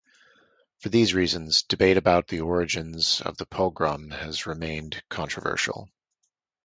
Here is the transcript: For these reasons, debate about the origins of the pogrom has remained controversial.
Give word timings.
For 0.79 0.89
these 0.89 1.13
reasons, 1.13 1.61
debate 1.61 1.95
about 1.95 2.25
the 2.27 2.39
origins 2.39 3.21
of 3.23 3.37
the 3.37 3.45
pogrom 3.45 4.09
has 4.09 4.47
remained 4.47 5.03
controversial. 5.09 5.89